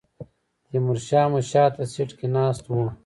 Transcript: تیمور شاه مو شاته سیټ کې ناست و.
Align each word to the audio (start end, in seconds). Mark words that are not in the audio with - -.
تیمور 0.67 0.97
شاه 1.07 1.27
مو 1.31 1.39
شاته 1.51 1.83
سیټ 1.93 2.09
کې 2.17 2.27
ناست 2.35 2.63
و. 2.67 2.71